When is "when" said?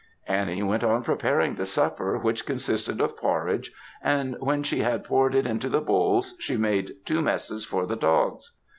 4.39-4.63